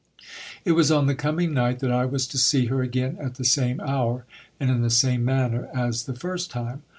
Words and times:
It 0.65 0.71
was 0.71 0.89
on 0.89 1.05
the 1.05 1.13
coming 1.13 1.53
night 1.53 1.77
that 1.77 1.91
I 1.91 2.05
was 2.05 2.25
to 2.29 2.39
see 2.39 2.65
her 2.65 2.81
again 2.81 3.17
at 3.19 3.35
the 3.35 3.43
same 3.45 3.79
hour 3.81 4.25
and 4.59 4.71
in 4.71 4.81
the 4.81 4.89
same 4.89 5.23
manner 5.23 5.69
as 5.75 6.05
the 6.05 6.15
first 6.15 6.49
time. 6.49 6.81